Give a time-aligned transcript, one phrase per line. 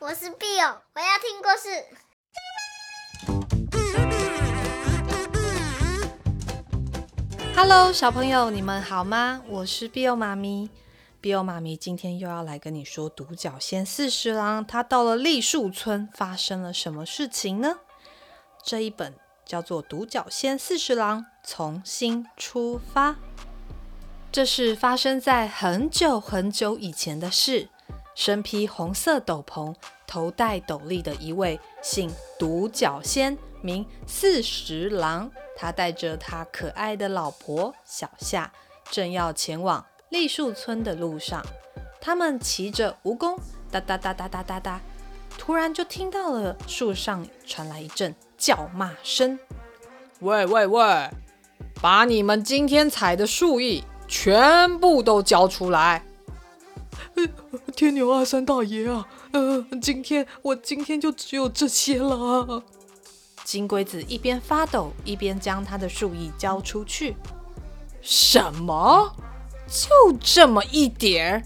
[0.00, 1.68] 我是 Bill，我要听故事。
[7.56, 9.42] Hello，小朋友，你们好吗？
[9.48, 10.70] 我是 Bill 妈咪。
[11.20, 17.80] Bill 妈咪今天又要来跟你说独角仙四十郎，他到了栗树村发生了什么事情呢？
[18.62, 23.10] 这一本叫做《独角仙四十郎从新出发》，
[24.30, 27.70] 这是发生在很久很久以前的事。
[28.18, 29.72] 身披红色斗篷、
[30.04, 35.30] 头戴斗笠的一位姓独角仙，名四十郎。
[35.56, 38.50] 他带着他可爱的老婆小夏，
[38.90, 41.46] 正要前往栗树村的路上。
[42.00, 43.38] 他们骑着蜈蚣，
[43.70, 44.80] 哒哒哒哒哒哒哒，
[45.38, 49.38] 突然就听到了树上传来一阵叫骂声
[50.18, 51.08] ：“喂喂喂，
[51.80, 56.02] 把你们今天采的树叶全部都交出来！”
[57.74, 62.62] 天牛阿三大爷啊，呃，今天我今天就只有这些了。
[63.44, 67.16] 金龟子一边发抖一边将他的树叶交出去。
[68.02, 69.14] 什么？
[69.66, 71.42] 就这么一点儿？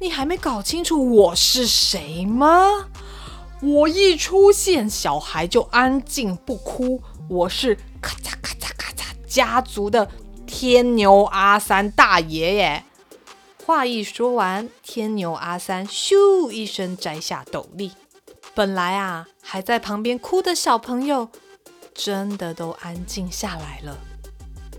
[0.00, 2.88] 你还没搞清楚我是谁吗？
[3.62, 7.02] 我一出现，小孩就安静不哭。
[7.28, 10.10] 我是咔嚓咔嚓咔嚓家族的
[10.46, 12.84] 天牛阿三大爷耶。
[13.66, 17.92] 话一说完，天牛阿三咻一声摘下斗笠。
[18.54, 21.30] 本来啊，还在旁边哭的小朋友，
[21.94, 23.96] 真的都安静下来了，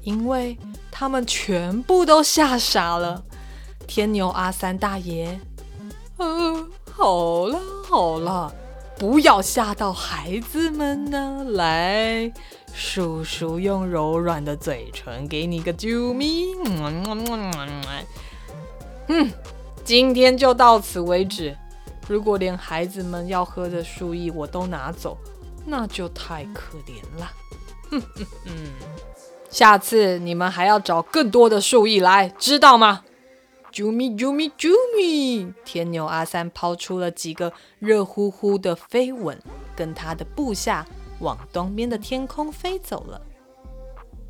[0.04, 0.56] 因为
[0.92, 3.24] 他们全部都吓傻了。
[3.88, 5.40] 天牛阿三大爷，
[6.20, 8.54] 嗯、好了好了，
[9.00, 11.44] 不要吓到孩子们呢。
[11.50, 12.32] 来，
[12.72, 16.54] 叔叔用柔软的嘴唇给你个啾咪。
[16.66, 17.52] 嗯嗯嗯
[19.08, 19.32] 嗯，
[19.84, 21.56] 今天就到此为止。
[22.08, 25.18] 如果连孩子们要喝的树叶我都拿走，
[25.66, 27.32] 那就太可怜了。
[27.90, 28.52] 哼哼哼，
[29.50, 33.04] 下次你们还要找更多的树叶来，知道吗？
[33.72, 35.52] 啾咪啾咪啾咪！
[35.66, 39.38] 天牛阿三抛出了几个热乎乎的飞吻，
[39.76, 40.86] 跟他的部下
[41.20, 43.22] 往东边的天空飞走了。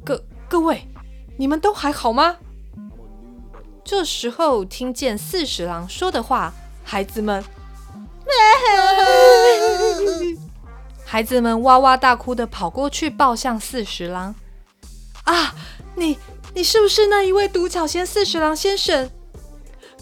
[0.03, 0.87] 各各位，
[1.37, 2.37] 你们都还好吗？
[3.85, 6.51] 这时候，听见四十郎说的话，
[6.83, 7.43] 孩子们，
[11.05, 14.33] 孩子们哇哇大哭的跑过去抱向四十郎。
[15.25, 15.53] 啊，
[15.95, 16.17] 你
[16.55, 19.09] 你是不是那一位独角仙四十郎先生？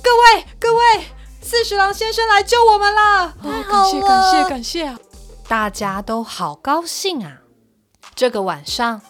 [0.02, 0.82] 各位各位，
[1.42, 3.34] 四十郎先生来救我们啦！
[3.44, 4.98] 哦，感谢感谢感谢啊！
[5.48, 7.40] 大家都好高兴啊！
[8.16, 9.02] 这个晚上，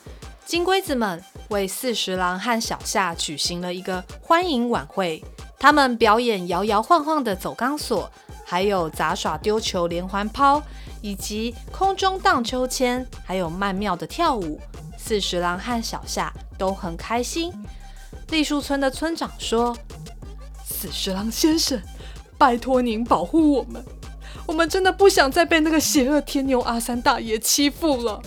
[0.46, 1.24] 金龟子们。
[1.50, 5.24] 为四十郎和小夏举行了一个欢迎晚会，
[5.60, 8.10] 他们表演摇摇晃晃的走钢索，
[8.44, 10.64] 还有杂耍丢球连环抛，
[11.02, 14.60] 以及空中荡秋千，还有曼妙的跳舞。
[14.98, 17.54] 四十郎和小夏都很开心。
[18.30, 19.78] 栗树村的村长说
[20.66, 21.80] ：“四十郎先生，
[22.36, 23.84] 拜托您保护我们，
[24.48, 28.20] 我们真的不想再被那个邪恶天牛阿三大爷欺负了。”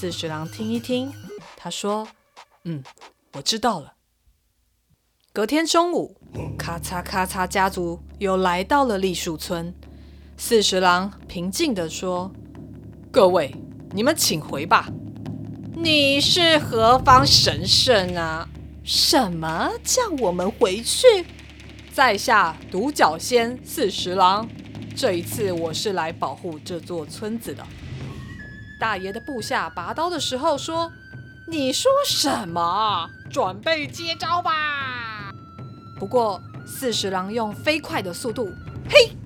[0.00, 1.12] 四十郎听一听。
[1.56, 2.06] 他说
[2.62, 2.84] ：“嗯，
[3.32, 3.94] 我知道了。”
[5.34, 6.16] 隔天中午，
[6.56, 9.74] 咔嚓咔嚓，家族又来到了栗树村。
[10.36, 12.30] 四十郎平静地说
[13.10, 13.52] ：“各位，
[13.90, 14.88] 你们请回吧。
[15.74, 18.48] 你是何方神圣啊？
[18.84, 21.26] 什么叫我们回去？
[21.92, 24.48] 在下独角仙四十郎，
[24.94, 27.66] 这一次我是来保护这座村子的。”
[28.78, 30.92] 大爷的部下拔刀的时候说。
[31.50, 33.08] 你说什么？
[33.30, 35.32] 准备接招吧！
[35.98, 38.52] 不过四十郎用飞快的速度，
[38.90, 39.16] 嘿，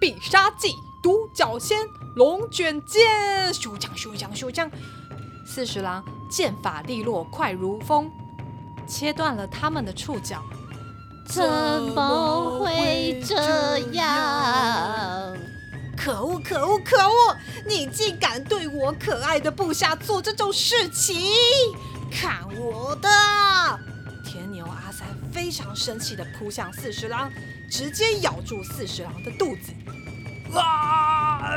[0.00, 0.72] 必杀技
[1.02, 4.70] 独角仙龙卷剑，咻将咻将咻将！
[5.44, 8.10] 四十郎剑法利落，快如风，
[8.86, 10.42] 切断了他们的触角。
[11.26, 11.44] 怎
[11.94, 14.01] 么会这样？
[16.02, 16.40] 可恶！
[16.40, 16.78] 可恶！
[16.84, 17.36] 可恶！
[17.64, 21.16] 你竟敢对我可爱的部下做这种事情！
[22.10, 23.08] 看我的！
[24.24, 27.30] 天牛阿三非常生气地扑向四十郎，
[27.70, 29.72] 直接咬住四十郎的肚子。
[30.58, 31.54] 啊！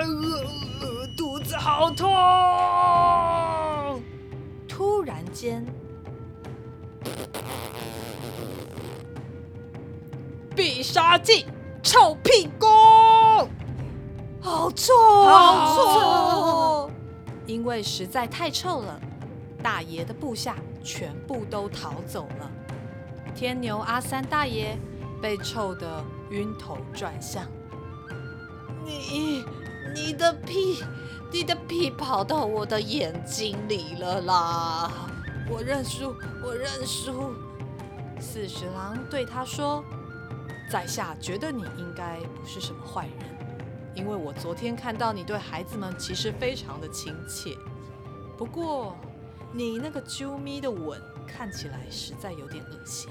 [1.18, 2.08] 肚子好痛！
[4.68, 5.66] 突然间，
[10.56, 11.48] 必杀技
[11.82, 12.70] 臭屁功！
[14.46, 14.94] 好臭，
[15.24, 16.92] 好臭！
[17.48, 19.02] 因为实在太臭了，
[19.64, 22.52] 大爷的部下全部都逃走了。
[23.34, 24.78] 天牛阿三大爷
[25.20, 26.00] 被臭得
[26.30, 27.44] 晕头转向。
[28.86, 29.44] 你
[29.96, 30.84] 你的屁，
[31.34, 34.92] 你的屁跑到我的眼睛里了啦！
[35.50, 36.14] 我认输，
[36.44, 37.34] 我认输。
[38.20, 39.84] 四十郎对他说
[40.70, 43.45] ：“在下觉得你应该不是什么坏人，
[43.96, 47.58] 因为我昨天看到你对孩子们其实非常的亲切。
[48.38, 48.96] 不过，
[49.54, 53.10] 你那个啾咪的吻看起来实在有点恶心。”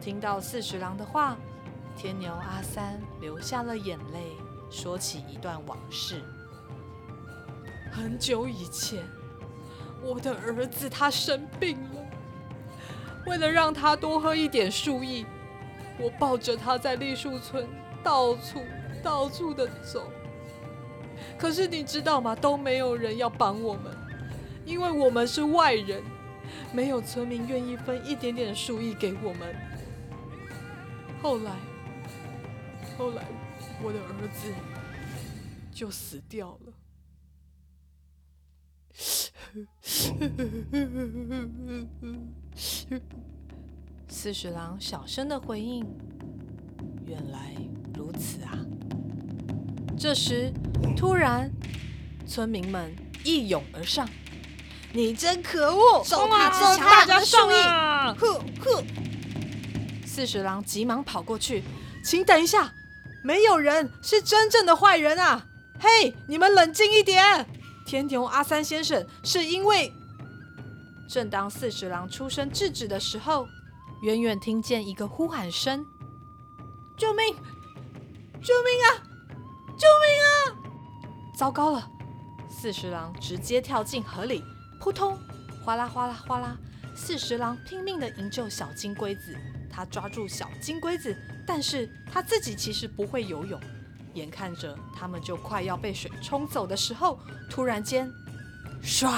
[0.00, 1.36] 听到四十郎的话，
[1.96, 4.32] 天牛阿三流下了眼泪，
[4.70, 6.22] 说起一段往事。
[7.90, 9.04] 很久以前，
[10.02, 12.02] 我的儿子他生病了，
[13.26, 15.24] 为了让他多喝一点树液，
[15.98, 17.66] 我抱着他在栗树村
[18.02, 18.60] 到处
[19.04, 20.10] 到处的走。
[21.38, 22.34] 可是你知道吗？
[22.34, 23.94] 都没有人要帮我们，
[24.64, 26.02] 因为我们是外人，
[26.72, 29.54] 没有村民愿意分一点点树液给我们。
[31.20, 31.52] 后来，
[32.96, 33.24] 后来，
[33.82, 34.52] 我的儿子
[35.72, 36.72] 就死掉了。
[44.08, 45.86] 四十郎小声的回应
[47.06, 47.54] ：“原来
[47.94, 48.58] 如此啊！”
[50.04, 50.52] 这时，
[50.94, 51.50] 突然，
[52.26, 54.06] 村民们一拥而上
[54.92, 56.04] ：“你真可恶！
[56.04, 57.54] 手帕之强，大家注意！”
[58.20, 58.84] 呵呵。
[60.04, 61.64] 四十郎急忙跑过去，
[62.04, 62.70] 请等一下，
[63.24, 65.46] 没有人是真正的坏人啊！
[65.80, 67.48] 嘿，你们冷静一点。
[67.86, 69.90] 天牛阿三先生是因为……
[71.08, 73.48] 正当四十郎出声制止的时候，
[74.02, 75.82] 远远听见一个呼喊声
[76.98, 77.34] ：“救命！
[78.42, 79.13] 救命啊！
[79.76, 80.30] 救命啊！”
[81.36, 81.90] 糟糕了！
[82.48, 84.42] 四十郎直接跳进河里，
[84.80, 85.18] 扑通，
[85.64, 86.56] 哗啦哗啦哗啦！
[86.94, 89.36] 四十郎拼命地营救小金龟子。
[89.70, 93.60] 他抓住小金龟子，但是他自己其实不会游泳。
[94.14, 97.18] 眼看着他们就快要被水冲走的时候，
[97.50, 98.08] 突然间，
[98.80, 99.10] 唰！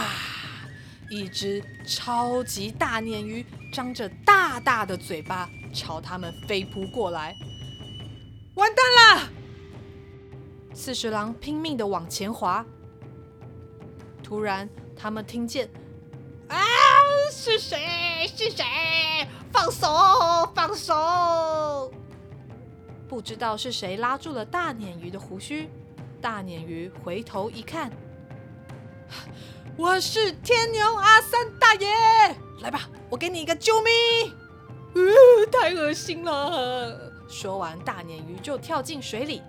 [1.11, 7.37] 一只超级大鲶鱼张着大大的嘴巴朝他们飞扑过来。
[8.55, 9.29] 完蛋了！
[10.77, 12.65] 四十郎拼命的往前滑。
[14.23, 15.71] 突然，他们听见，
[16.49, 16.59] 啊！
[17.33, 18.31] 是谁？
[18.37, 18.63] 是谁？
[19.51, 19.89] 放手！
[20.55, 21.91] 放手！
[23.09, 25.71] 不知道是谁拉住了大鲶鱼的胡须。
[26.21, 27.91] 大鲶鱼回头一看，
[29.79, 31.89] 我是天牛阿三大爷，
[32.61, 34.35] 来吧，我给你一个救命。
[34.95, 37.13] 呃，太恶心了！
[37.29, 39.41] 说完，大鲶鱼就跳进水里。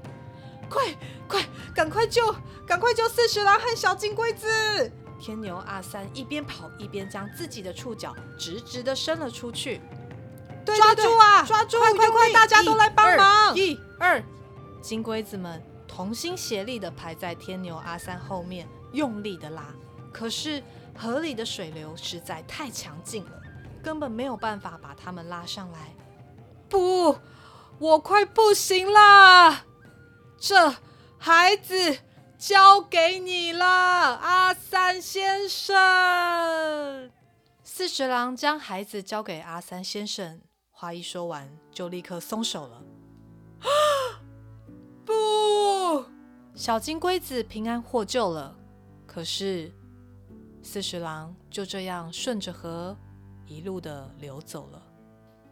[0.69, 0.84] 快
[1.28, 2.36] 快，赶快救！
[2.66, 4.92] 赶快救四十郎和小金龟子！
[5.19, 9.81] 天牛阿三一边跑一边将自己的触角直直的伸了出去。
[10.66, 11.44] 对对对，抓住啊！
[11.44, 11.80] 抓住！
[11.80, 13.56] 快快快，大家都来帮忙！
[13.58, 14.22] 一二，
[14.81, 19.64] 金龟子们同心协力的排在天牛阿三后面，用力的拉。
[20.12, 20.62] 可是
[20.96, 23.42] 河里的水流实在太强劲了，
[23.81, 25.96] 根本没有办法把他们拉上来。
[26.68, 27.18] 不，
[27.80, 29.64] 我快不行了！
[30.39, 30.75] 这
[31.18, 32.00] 孩子
[32.38, 37.12] 交给你了，阿三先生。
[37.63, 40.42] 四十郎将孩子交给阿三先生。
[40.72, 42.84] 话一说完，就立刻松手了。
[45.04, 46.06] 不，
[46.54, 48.56] 小金龟子平安获救了。
[49.07, 49.73] 可是，
[50.61, 52.95] 四十郎就这样顺着河
[53.47, 54.80] 一路的流走了。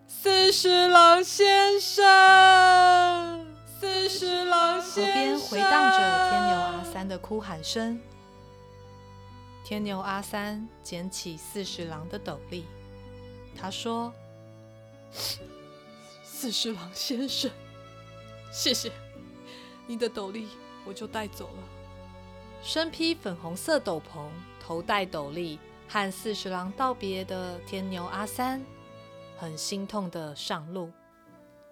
[0.07, 2.13] 四十郎先生，四十
[2.85, 3.64] 郎先生。
[4.79, 7.99] 河边回荡着天牛阿三的哭喊声。
[9.63, 12.63] 天牛阿三捡起四十郎的斗笠，
[13.55, 14.13] 他说。
[16.23, 17.49] 四十郎先生，
[18.51, 18.91] 谢谢
[19.87, 20.47] 你的斗笠，
[20.85, 21.63] 我就带走了。
[22.61, 24.27] 身披粉红色斗篷、
[24.59, 28.61] 头戴斗笠，和四十郎道别的天牛阿三，
[29.37, 30.91] 很心痛的上路。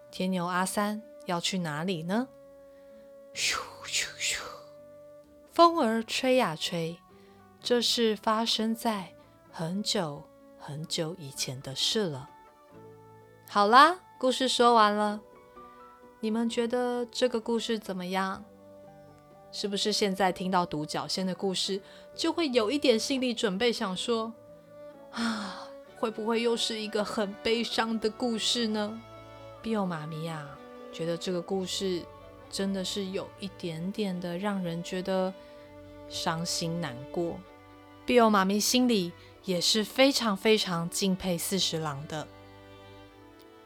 [0.09, 2.27] 天牛阿三要去哪里呢？
[3.33, 4.39] 咻咻咻，
[5.51, 6.97] 风儿吹呀吹，
[7.61, 9.13] 这是发生在
[9.51, 10.23] 很久
[10.57, 12.29] 很久以前的事了。
[13.47, 15.21] 好啦，故事说完了。
[16.19, 18.43] 你们觉得这个故事怎么样？
[19.51, 21.81] 是不是现在听到独角仙的故事，
[22.15, 24.33] 就会有一点心理准备，想说
[25.11, 28.99] 啊，会不会又是一个很悲伤的故事呢
[29.61, 30.57] ？Bill 妈咪呀，
[30.93, 32.01] 觉得这个故事
[32.49, 35.33] 真的是有一点点的让人觉得
[36.07, 37.37] 伤心难过。
[38.05, 39.11] 碧欧妈咪心里
[39.43, 42.27] 也是非常非常敬佩四十郎的。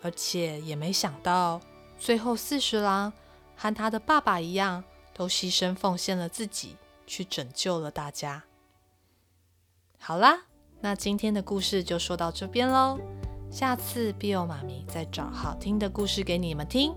[0.02, 1.60] 而且也没想到，
[2.00, 3.12] 最后四十郎
[3.56, 8.44] 和他的爸爸一样，都牺牲奉献了自己，去拯救了大家。
[10.00, 10.44] 好啦，
[10.80, 13.00] 那今天的故事就说到这边喽。
[13.50, 16.94] 下次 Bill 妈咪再找好听的故事给你们听。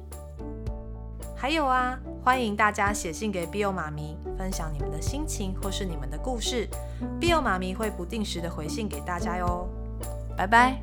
[1.37, 6.69] 还有啊，欢迎大家写信给 Bill 妈咪，分享你们的心情或是你们的故事
[7.21, 9.67] ，Bill 妈咪会不定时的回信给大家哟。
[10.37, 10.80] 拜拜。